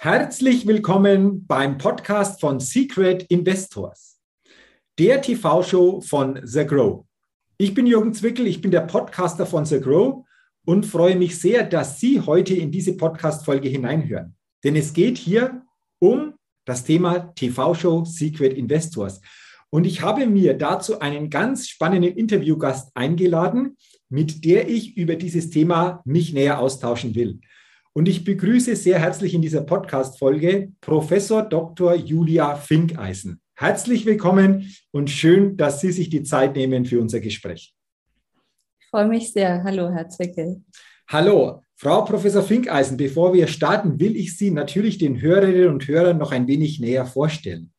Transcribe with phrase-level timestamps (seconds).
[0.00, 4.20] Herzlich willkommen beim Podcast von Secret Investors,
[4.96, 7.04] der TV-Show von The Grow.
[7.56, 10.24] Ich bin Jürgen Zwickel, ich bin der Podcaster von The Grow
[10.64, 14.36] und freue mich sehr, dass Sie heute in diese Podcast-Folge hineinhören.
[14.62, 15.62] Denn es geht hier
[15.98, 16.34] um
[16.64, 19.20] das Thema TV-Show Secret Investors.
[19.68, 23.76] Und ich habe mir dazu einen ganz spannenden Interviewgast eingeladen,
[24.08, 27.40] mit der ich über dieses Thema mich näher austauschen will.
[27.98, 31.96] Und ich begrüße sehr herzlich in dieser Podcast-Folge Professor Dr.
[31.96, 33.40] Julia Finkeisen.
[33.56, 37.74] Herzlich willkommen und schön, dass Sie sich die Zeit nehmen für unser Gespräch.
[38.78, 39.64] Ich freue mich sehr.
[39.64, 40.62] Hallo, Herr Zwickel.
[41.08, 42.96] Hallo, Frau Professor Finkeisen.
[42.96, 47.04] Bevor wir starten, will ich Sie natürlich den Hörerinnen und Hörern noch ein wenig näher
[47.04, 47.72] vorstellen.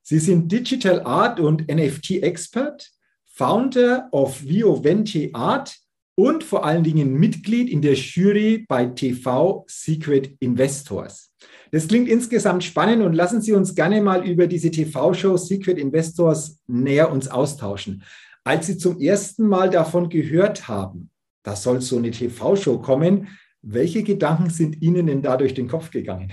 [0.00, 2.90] Sie sind Digital Art und NFT Expert,
[3.26, 5.76] Founder of Viovente Art
[6.14, 11.32] und vor allen Dingen Mitglied in der Jury bei TV Secret Investors.
[11.70, 16.60] Das klingt insgesamt spannend und lassen Sie uns gerne mal über diese TV-Show Secret Investors
[16.66, 18.04] näher uns austauschen.
[18.44, 21.10] Als Sie zum ersten Mal davon gehört haben,
[21.42, 23.28] da soll so eine TV-Show kommen,
[23.62, 26.32] welche Gedanken sind Ihnen denn da durch den Kopf gegangen?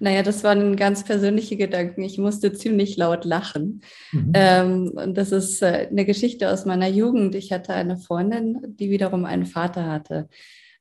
[0.00, 2.02] Naja, das waren ganz persönliche Gedanken.
[2.02, 3.82] Ich musste ziemlich laut lachen.
[4.12, 4.32] Mhm.
[4.34, 7.34] Ähm, und das ist äh, eine Geschichte aus meiner Jugend.
[7.34, 10.28] Ich hatte eine Freundin, die wiederum einen Vater hatte.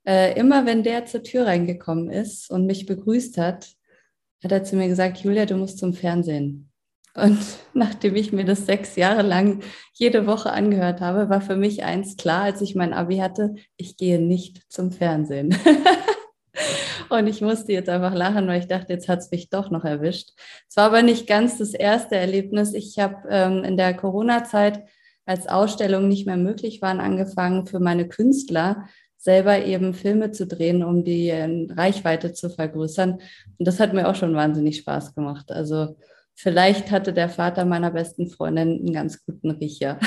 [0.05, 3.69] Äh, immer wenn der zur Tür reingekommen ist und mich begrüßt hat,
[4.43, 6.69] hat er zu mir gesagt, Julia, du musst zum Fernsehen.
[7.15, 7.39] Und
[7.73, 9.61] nachdem ich mir das sechs Jahre lang
[9.93, 13.97] jede Woche angehört habe, war für mich eins klar, als ich mein Abi hatte, ich
[13.97, 15.55] gehe nicht zum Fernsehen.
[17.19, 19.85] Und ich musste jetzt einfach lachen, weil ich dachte, jetzt hat es mich doch noch
[19.85, 20.31] erwischt.
[20.67, 22.73] Es war aber nicht ganz das erste Erlebnis.
[22.73, 24.83] Ich habe ähm, in der Corona-Zeit,
[25.25, 28.87] als Ausstellungen nicht mehr möglich waren, angefangen für meine Künstler
[29.23, 33.13] selber eben Filme zu drehen, um die äh, Reichweite zu vergrößern.
[33.57, 35.49] Und das hat mir auch schon wahnsinnig Spaß gemacht.
[35.49, 35.95] Also
[36.35, 39.99] vielleicht hatte der Vater meiner besten Freundin einen ganz guten Riecher.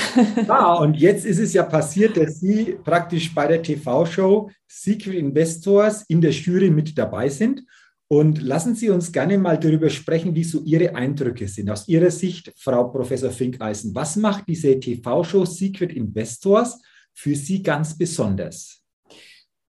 [0.47, 6.03] Ja, und jetzt ist es ja passiert, dass Sie praktisch bei der TV-Show Secret Investors
[6.07, 7.63] in der Jury mit dabei sind.
[8.09, 11.69] Und lassen Sie uns gerne mal darüber sprechen, wie so Ihre Eindrücke sind.
[11.69, 16.79] Aus Ihrer Sicht, Frau Professor Finkeisen, was macht diese TV-Show Secret Investors
[17.13, 18.81] für Sie ganz besonders?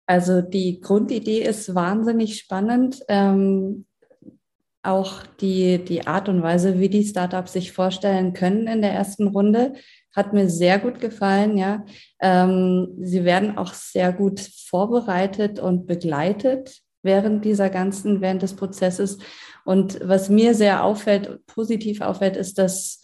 [0.05, 3.01] Also die Grundidee ist wahnsinnig spannend.
[3.07, 3.85] Ähm,
[4.83, 9.27] auch die, die Art und Weise, wie die Startups sich vorstellen können in der ersten
[9.27, 9.73] Runde,
[10.15, 11.57] hat mir sehr gut gefallen.
[11.57, 11.85] Ja,
[12.19, 19.19] ähm, sie werden auch sehr gut vorbereitet und begleitet während dieser ganzen, während des Prozesses.
[19.65, 23.01] Und was mir sehr auffällt, positiv auffällt, ist, dass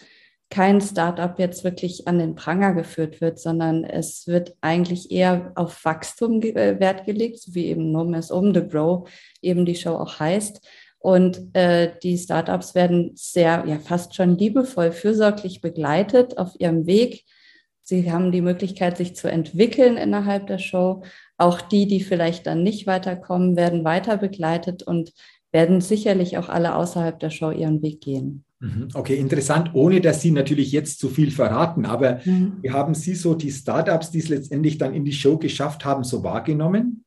[0.49, 5.83] kein Startup jetzt wirklich an den Pranger geführt wird, sondern es wird eigentlich eher auf
[5.83, 9.09] Wachstum äh, Wert gelegt, wie eben Nome is Um the Grow
[9.41, 10.65] eben die Show auch heißt.
[11.07, 17.23] Und äh, die Startups werden sehr, ja, fast schon liebevoll, fürsorglich begleitet auf ihrem Weg.
[17.81, 21.03] Sie haben die Möglichkeit, sich zu entwickeln innerhalb der Show.
[21.37, 25.13] Auch die, die vielleicht dann nicht weiterkommen, werden weiter begleitet und
[25.53, 28.43] werden sicherlich auch alle außerhalb der Show ihren Weg gehen.
[28.59, 28.89] Mhm.
[28.93, 32.57] Okay, interessant, ohne dass Sie natürlich jetzt zu viel verraten, aber mhm.
[32.61, 36.03] wie haben Sie so die Startups, die es letztendlich dann in die Show geschafft haben,
[36.03, 37.05] so wahrgenommen?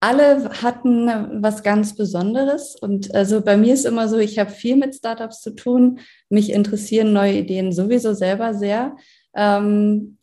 [0.00, 2.76] Alle hatten was ganz Besonderes.
[2.76, 6.00] Und also bei mir ist immer so, ich habe viel mit Startups zu tun.
[6.28, 8.96] Mich interessieren neue Ideen sowieso selber sehr.
[9.34, 10.18] Ähm,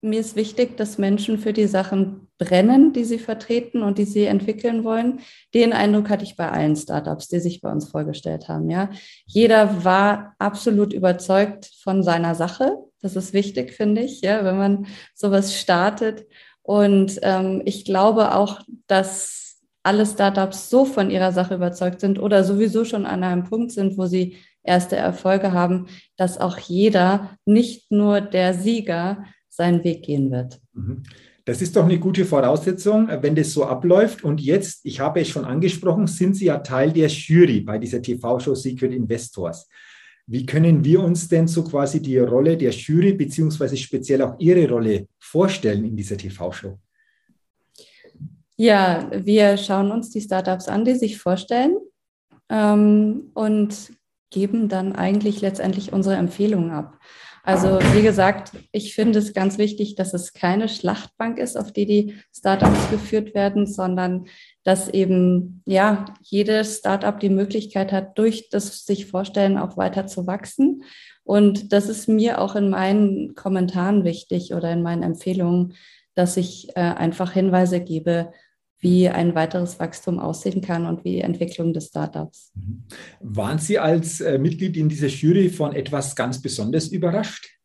[0.00, 4.26] mir ist wichtig, dass Menschen für die Sachen brennen, die sie vertreten und die sie
[4.26, 5.20] entwickeln wollen.
[5.54, 8.70] Den Eindruck hatte ich bei allen Startups, die sich bei uns vorgestellt haben.
[8.70, 8.90] Ja,
[9.26, 12.76] jeder war absolut überzeugt von seiner Sache.
[13.00, 16.26] Das ist wichtig, finde ich, ja, wenn man sowas startet.
[16.68, 22.44] Und ähm, ich glaube auch, dass alle Startups so von ihrer Sache überzeugt sind oder
[22.44, 25.86] sowieso schon an einem Punkt sind, wo sie erste Erfolge haben,
[26.18, 30.60] dass auch jeder, nicht nur der Sieger, seinen Weg gehen wird.
[30.74, 31.04] Mhm.
[31.46, 34.22] Das ist doch eine gute Voraussetzung, wenn das so abläuft.
[34.22, 38.02] Und jetzt, ich habe es schon angesprochen, sind Sie ja Teil der Jury bei dieser
[38.02, 39.66] TV-Show Secret Investors.
[40.30, 44.68] Wie können wir uns denn so quasi die Rolle der Jury beziehungsweise speziell auch Ihre
[44.68, 46.78] Rolle vorstellen in dieser TV-Show?
[48.56, 51.78] Ja, wir schauen uns die Startups an, die sich vorstellen
[52.50, 53.92] ähm, und
[54.28, 56.98] geben dann eigentlich letztendlich unsere Empfehlungen ab.
[57.48, 61.86] Also wie gesagt, ich finde es ganz wichtig, dass es keine Schlachtbank ist, auf die
[61.86, 64.26] die Startups geführt werden, sondern
[64.64, 70.26] dass eben ja jedes Startup die Möglichkeit hat, durch das sich vorstellen auch weiter zu
[70.26, 70.82] wachsen.
[71.24, 75.72] Und das ist mir auch in meinen Kommentaren wichtig oder in meinen Empfehlungen,
[76.14, 78.30] dass ich äh, einfach Hinweise gebe,
[78.80, 82.52] wie ein weiteres Wachstum aussehen kann und wie die Entwicklung des Startups.
[82.54, 82.84] Mhm.
[83.20, 87.58] Waren Sie als äh, Mitglied in dieser Jury von etwas ganz besonders überrascht?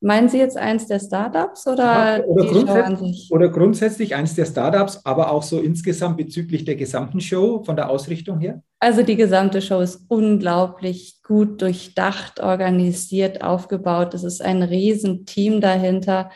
[0.00, 5.00] Meinen Sie jetzt eins der Startups oder, ja, oder, grundsätzlich, oder grundsätzlich eins der Startups,
[5.04, 8.62] aber auch so insgesamt bezüglich der gesamten Show von der Ausrichtung her?
[8.78, 14.12] Also die gesamte Show ist unglaublich gut durchdacht, organisiert, aufgebaut.
[14.12, 16.30] Es ist ein Riesenteam dahinter.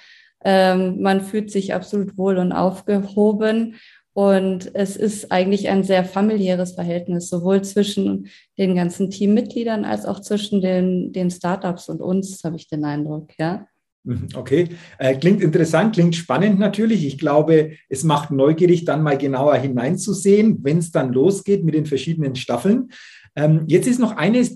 [0.44, 3.76] Ähm, man fühlt sich absolut wohl und aufgehoben.
[4.12, 8.28] Und es ist eigentlich ein sehr familiäres Verhältnis, sowohl zwischen
[8.58, 13.30] den ganzen Teammitgliedern als auch zwischen den, den Startups und uns, habe ich den Eindruck,
[13.38, 13.66] ja.
[14.02, 17.06] Mhm, okay, äh, klingt interessant, klingt spannend natürlich.
[17.06, 21.86] Ich glaube, es macht neugierig, dann mal genauer hineinzusehen, wenn es dann losgeht mit den
[21.86, 22.88] verschiedenen Staffeln.
[23.36, 24.46] Ähm, jetzt ist noch eine,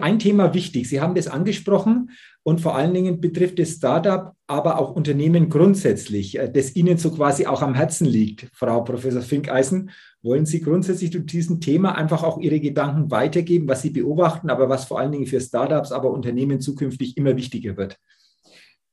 [0.00, 0.88] ein Thema wichtig.
[0.88, 2.10] Sie haben das angesprochen
[2.42, 7.10] und vor allen Dingen betrifft es Startup, aber auch Unternehmen grundsätzlich, äh, das Ihnen so
[7.10, 9.90] quasi auch am Herzen liegt, Frau Professor Finkeisen.
[10.22, 14.68] Wollen Sie grundsätzlich zu diesem Thema einfach auch Ihre Gedanken weitergeben, was Sie beobachten, aber
[14.68, 17.98] was vor allen Dingen für Startups, aber Unternehmen zukünftig immer wichtiger wird?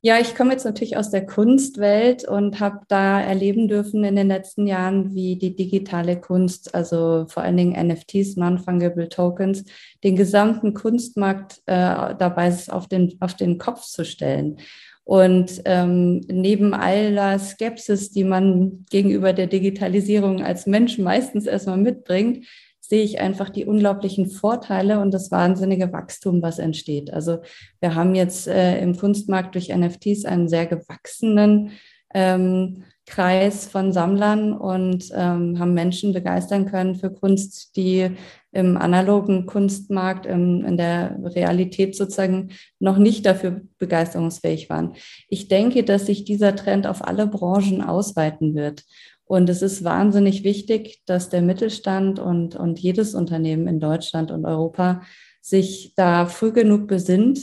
[0.02, 4.28] Ja, ich komme jetzt natürlich aus der Kunstwelt und habe da erleben dürfen in den
[4.28, 9.62] letzten Jahren, wie die digitale Kunst, also vor allen Dingen NFTs, Non-Fungible Tokens,
[10.02, 14.56] den gesamten Kunstmarkt äh, dabei ist, auf den, auf den Kopf zu stellen.
[15.04, 22.46] Und ähm, neben aller Skepsis, die man gegenüber der Digitalisierung als Mensch meistens erstmal mitbringt,
[22.90, 27.12] sehe ich einfach die unglaublichen Vorteile und das wahnsinnige Wachstum, was entsteht.
[27.12, 27.38] Also
[27.78, 31.70] wir haben jetzt äh, im Kunstmarkt durch NFTs einen sehr gewachsenen
[32.12, 38.10] ähm, Kreis von Sammlern und ähm, haben Menschen begeistern können für Kunst, die
[38.50, 42.50] im analogen Kunstmarkt, im, in der Realität sozusagen
[42.80, 44.94] noch nicht dafür begeisterungsfähig waren.
[45.28, 48.82] Ich denke, dass sich dieser Trend auf alle Branchen ausweiten wird.
[49.30, 54.44] Und es ist wahnsinnig wichtig, dass der Mittelstand und, und jedes Unternehmen in Deutschland und
[54.44, 55.02] Europa
[55.40, 57.38] sich da früh genug besinnt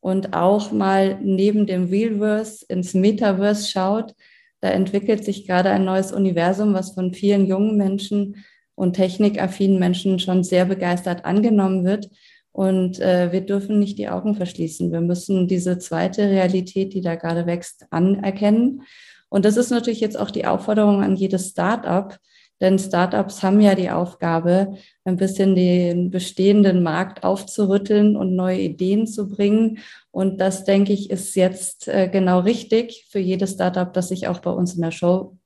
[0.00, 4.14] und auch mal neben dem Realverse ins Metaverse schaut.
[4.62, 8.42] Da entwickelt sich gerade ein neues Universum, was von vielen jungen Menschen
[8.74, 12.08] und technikaffinen Menschen schon sehr begeistert angenommen wird.
[12.52, 14.90] Und äh, wir dürfen nicht die Augen verschließen.
[14.90, 18.80] Wir müssen diese zweite Realität, die da gerade wächst, anerkennen
[19.28, 22.18] und das ist natürlich jetzt auch die Aufforderung an jedes Startup,
[22.60, 29.06] denn Startups haben ja die Aufgabe, ein bisschen den bestehenden Markt aufzurütteln und neue Ideen
[29.06, 29.78] zu bringen.
[30.10, 34.38] Und das, denke ich, ist jetzt äh, genau richtig für jedes Startup, das sich auch
[34.38, 35.36] bei uns in der Show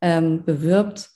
[0.00, 1.10] ähm, bewirbt,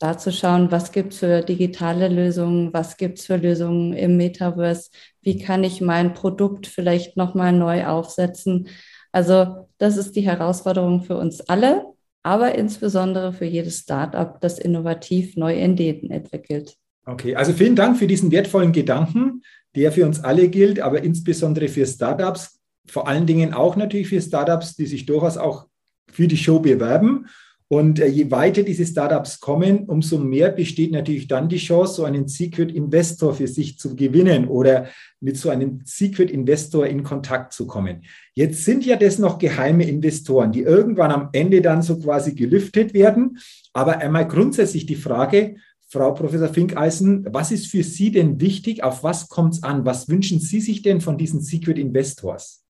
[0.00, 4.16] da zu schauen, was gibt es für digitale Lösungen, was gibt es für Lösungen im
[4.16, 8.66] Metaverse, wie kann ich mein Produkt vielleicht nochmal neu aufsetzen.
[9.12, 11.84] Also das ist die Herausforderung für uns alle,
[12.22, 16.76] aber insbesondere für jedes Startup, das innovativ neue Ideen entwickelt.
[17.04, 19.42] Okay, also vielen Dank für diesen wertvollen Gedanken,
[19.74, 24.20] der für uns alle gilt, aber insbesondere für Startups, vor allen Dingen auch natürlich für
[24.20, 25.66] Startups, die sich durchaus auch
[26.10, 27.26] für die Show bewerben
[27.72, 32.04] und äh, je weiter diese Startups kommen, umso mehr besteht natürlich dann die Chance, so
[32.04, 34.88] einen Secret Investor für sich zu gewinnen oder
[35.20, 38.02] mit so einem Secret Investor in Kontakt zu kommen.
[38.34, 42.92] Jetzt sind ja das noch geheime Investoren, die irgendwann am Ende dann so quasi gelüftet
[42.92, 43.38] werden.
[43.72, 45.56] Aber einmal grundsätzlich die Frage,
[45.88, 48.84] Frau Professor Finkeisen, was ist für Sie denn wichtig?
[48.84, 49.86] Auf was kommt es an?
[49.86, 52.66] Was wünschen Sie sich denn von diesen Secret Investors?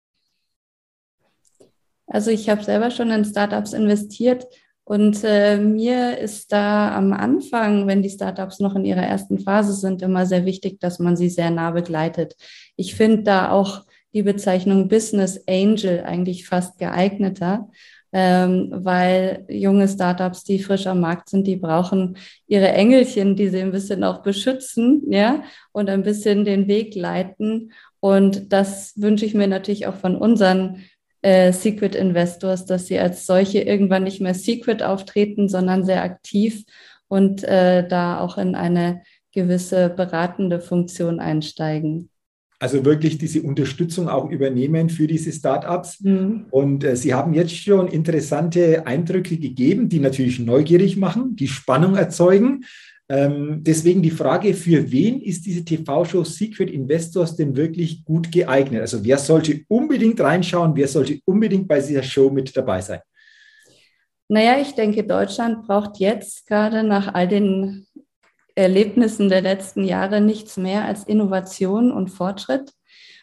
[2.07, 4.47] Also ich habe selber schon in Startups investiert
[4.91, 9.73] und äh, mir ist da am Anfang, wenn die Startups noch in ihrer ersten Phase
[9.73, 12.35] sind, immer sehr wichtig, dass man sie sehr nah begleitet.
[12.75, 17.69] Ich finde da auch die Bezeichnung Business Angel eigentlich fast geeigneter,
[18.13, 22.17] ähm, weil junge Startups, die frisch am Markt sind, die brauchen
[22.49, 27.71] ihre Engelchen, die sie ein bisschen auch beschützen, ja, und ein bisschen den Weg leiten.
[28.01, 30.83] Und das wünsche ich mir natürlich auch von unseren
[31.23, 36.65] äh, Secret Investors, dass sie als solche irgendwann nicht mehr Secret auftreten, sondern sehr aktiv
[37.09, 42.11] und äh, da auch in eine gewisse beratende Funktion einsteigen.
[42.63, 46.01] Also wirklich diese Unterstützung auch übernehmen für diese Startups.
[46.01, 46.47] Mhm.
[46.51, 51.97] Und äh, Sie haben jetzt schon interessante Eindrücke gegeben, die natürlich neugierig machen, die Spannung
[51.97, 52.65] erzeugen.
[53.11, 58.83] Ähm, deswegen die Frage, für wen ist diese TV-Show Secret Investors denn wirklich gut geeignet?
[58.83, 63.01] Also wer sollte unbedingt reinschauen, wer sollte unbedingt bei dieser Show mit dabei sein?
[64.29, 67.89] Naja, ich denke, Deutschland braucht jetzt gerade nach all den
[68.55, 72.71] Erlebnissen der letzten Jahre nichts mehr als Innovation und Fortschritt.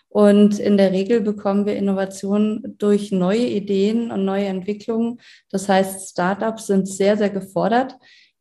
[0.09, 5.21] Und in der Regel bekommen wir Innovationen durch neue Ideen und neue Entwicklungen.
[5.49, 7.95] Das heißt, Startups sind sehr, sehr gefordert.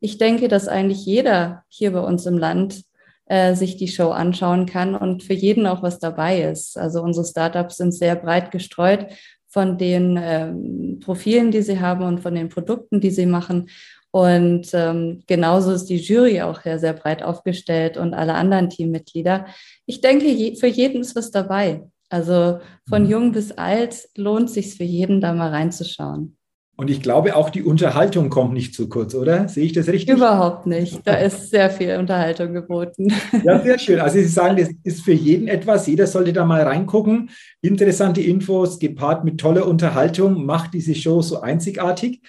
[0.07, 2.85] Ich denke, dass eigentlich jeder hier bei uns im Land
[3.25, 6.79] äh, sich die Show anschauen kann und für jeden auch was dabei ist.
[6.79, 9.09] Also unsere Startups sind sehr breit gestreut
[9.49, 13.69] von den ähm, Profilen, die sie haben und von den Produkten, die sie machen.
[14.13, 19.47] Und ähm, genauso ist die Jury auch sehr, sehr breit aufgestellt und alle anderen Teammitglieder.
[19.87, 21.83] Ich denke, je, für jeden ist was dabei.
[22.11, 23.11] Also von mhm.
[23.11, 26.37] jung bis alt lohnt sich für jeden, da mal reinzuschauen.
[26.79, 29.49] Und ich glaube, auch die Unterhaltung kommt nicht zu kurz, oder?
[29.49, 30.15] Sehe ich das richtig?
[30.15, 31.01] Überhaupt nicht.
[31.07, 33.13] Da ist sehr viel Unterhaltung geboten.
[33.45, 34.01] Ja, sehr schön.
[34.01, 35.87] Also Sie sagen, das ist für jeden etwas.
[35.87, 37.31] Jeder sollte da mal reingucken.
[37.63, 42.21] Interessante Infos, gepaart mit toller Unterhaltung, macht diese Show so einzigartig.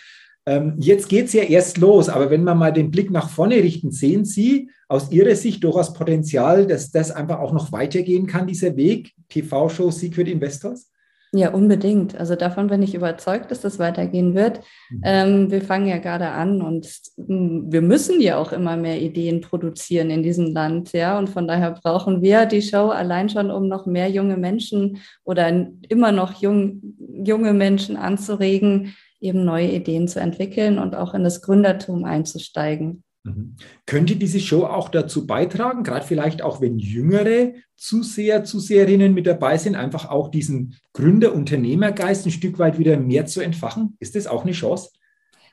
[0.45, 3.55] Ähm, jetzt geht es ja erst los, aber wenn wir mal den Blick nach vorne
[3.55, 8.47] richten, sehen Sie aus Ihrer Sicht durchaus Potenzial, dass das einfach auch noch weitergehen kann,
[8.47, 10.89] dieser Weg, TV-Show Secret Investors?
[11.37, 12.19] Ja, unbedingt.
[12.19, 14.61] Also davon bin ich überzeugt, dass das weitergehen wird.
[14.89, 15.01] Mhm.
[15.03, 19.41] Ähm, wir fangen ja gerade an und hm, wir müssen ja auch immer mehr Ideen
[19.41, 21.15] produzieren in diesem Land, ja.
[21.19, 25.47] Und von daher brauchen wir die Show allein schon, um noch mehr junge Menschen oder
[25.89, 26.81] immer noch jung,
[27.23, 33.03] junge Menschen anzuregen, eben neue Ideen zu entwickeln und auch in das Gründertum einzusteigen.
[33.27, 33.55] Mhm.
[33.85, 39.57] Könnte diese Show auch dazu beitragen, gerade vielleicht auch wenn jüngere Zuseher, Zuseherinnen mit dabei
[39.57, 43.97] sind, einfach auch diesen Gründer-Unternehmergeist ein Stück weit wieder mehr zu entfachen?
[43.99, 44.89] Ist das auch eine Chance?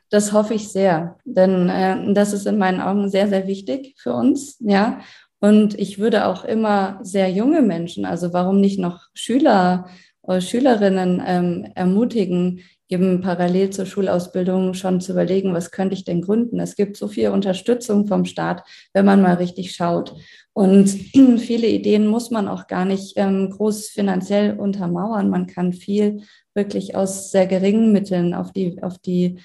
[0.09, 4.13] Das hoffe ich sehr, denn äh, das ist in meinen Augen sehr, sehr wichtig für
[4.13, 5.01] uns, ja.
[5.39, 9.87] Und ich würde auch immer sehr junge Menschen, also warum nicht noch Schüler
[10.21, 16.21] oder Schülerinnen ähm, ermutigen, eben parallel zur Schulausbildung schon zu überlegen, was könnte ich denn
[16.21, 16.59] gründen.
[16.59, 18.63] Es gibt so viel Unterstützung vom Staat,
[18.93, 20.15] wenn man mal richtig schaut.
[20.53, 20.89] Und
[21.39, 25.29] viele Ideen muss man auch gar nicht ähm, groß finanziell untermauern.
[25.29, 26.21] Man kann viel
[26.53, 29.39] wirklich aus sehr geringen Mitteln auf die, auf die,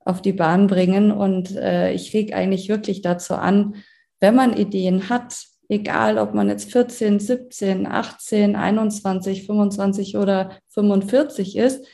[0.00, 1.10] auf die Bahn bringen.
[1.10, 3.74] Und äh, ich reg eigentlich wirklich dazu an,
[4.20, 5.34] wenn man Ideen hat,
[5.68, 11.86] egal ob man jetzt 14, 17, 18, 21, 25 oder 45 ist,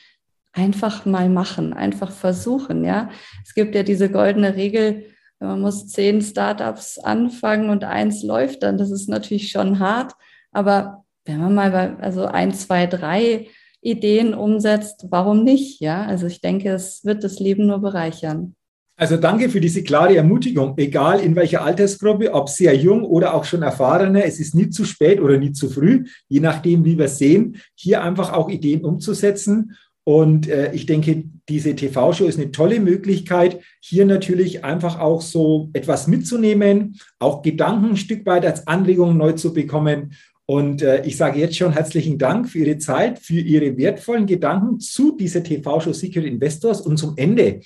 [0.52, 3.10] einfach mal machen, einfach versuchen, ja.
[3.44, 5.04] Es gibt ja diese goldene Regel,
[5.38, 8.76] man muss zehn Startups anfangen und eins läuft dann.
[8.76, 10.12] Das ist natürlich schon hart,
[10.52, 13.48] aber wenn man mal bei, also ein, zwei, drei
[13.80, 16.04] Ideen umsetzt, warum nicht, ja?
[16.04, 18.54] Also ich denke, es wird das Leben nur bereichern.
[18.96, 23.44] Also danke für diese klare Ermutigung, egal in welcher Altersgruppe, ob sehr jung oder auch
[23.44, 27.08] schon erfahrener, es ist nie zu spät oder nie zu früh, je nachdem, wie wir
[27.08, 32.80] sehen, hier einfach auch Ideen umzusetzen und äh, ich denke, diese TV-Show ist eine tolle
[32.80, 39.16] Möglichkeit, hier natürlich einfach auch so etwas mitzunehmen, auch Gedanken ein Stück weit als Anregung
[39.16, 40.14] neu zu bekommen.
[40.46, 44.80] Und äh, ich sage jetzt schon herzlichen Dank für Ihre Zeit, für Ihre wertvollen Gedanken
[44.80, 46.80] zu dieser TV-Show Secret Investors.
[46.80, 47.60] Und zum Ende,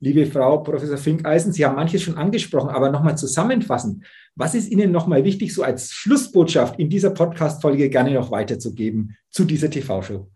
[0.00, 4.04] liebe Frau Professor Finkeisen, Sie haben manches schon angesprochen, aber nochmal zusammenfassen.
[4.34, 9.44] Was ist Ihnen nochmal wichtig, so als Schlussbotschaft in dieser Podcast-Folge gerne noch weiterzugeben zu
[9.44, 10.28] dieser TV-Show?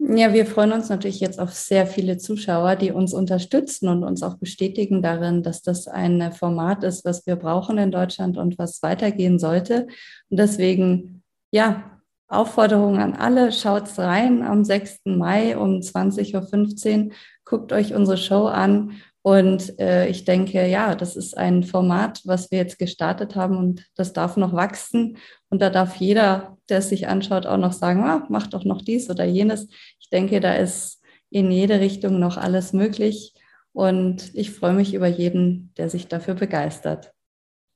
[0.00, 4.22] Ja, wir freuen uns natürlich jetzt auf sehr viele Zuschauer, die uns unterstützen und uns
[4.22, 8.80] auch bestätigen darin, dass das ein Format ist, was wir brauchen in Deutschland und was
[8.82, 9.88] weitergehen sollte.
[10.30, 15.00] Und deswegen, ja, Aufforderung an alle, schaut's rein am 6.
[15.06, 17.12] Mai um 20.15 Uhr,
[17.44, 18.92] guckt euch unsere Show an
[19.28, 23.84] und äh, ich denke, ja, das ist ein Format, was wir jetzt gestartet haben und
[23.94, 25.18] das darf noch wachsen.
[25.50, 28.80] Und da darf jeder, der es sich anschaut, auch noch sagen, ah, mach doch noch
[28.80, 29.68] dies oder jenes.
[30.00, 33.34] Ich denke, da ist in jede Richtung noch alles möglich.
[33.74, 37.12] Und ich freue mich über jeden, der sich dafür begeistert.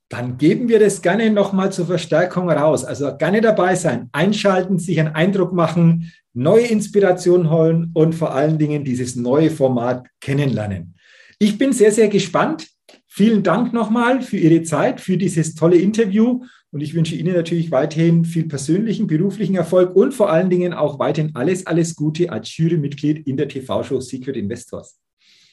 [0.09, 2.83] Dann geben wir das gerne nochmal zur Verstärkung raus.
[2.83, 8.57] Also gerne dabei sein, einschalten, sich einen Eindruck machen, neue Inspiration holen und vor allen
[8.57, 10.95] Dingen dieses neue Format kennenlernen.
[11.39, 12.67] Ich bin sehr, sehr gespannt.
[13.07, 16.43] Vielen Dank nochmal für Ihre Zeit, für dieses tolle Interview.
[16.71, 20.97] Und ich wünsche Ihnen natürlich weiterhin viel persönlichen, beruflichen Erfolg und vor allen Dingen auch
[20.97, 24.99] weiterhin alles, alles Gute als Jurymitglied in der TV-Show Secret Investors.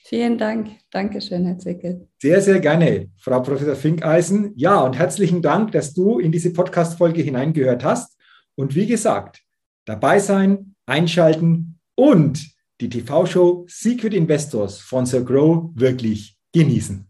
[0.05, 0.71] Vielen Dank.
[0.91, 2.09] Dankeschön, Herr Zickel.
[2.21, 4.53] Sehr, sehr gerne, Frau Professor Finkeisen.
[4.57, 8.19] Ja, und herzlichen Dank, dass du in diese Podcast-Folge hineingehört hast.
[8.57, 9.43] Und wie gesagt,
[9.85, 12.45] dabei sein, einschalten und
[12.81, 17.10] die TV-Show Secret Investors von Sir Grow wirklich genießen.